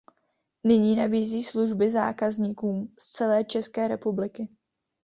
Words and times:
Nyní 0.63 0.95
nabízí 0.95 1.43
služby 1.43 1.89
zákazníkům 1.91 2.93
z 2.99 3.09
celé 3.11 3.43
České 3.43 3.87
republiky. 3.87 4.47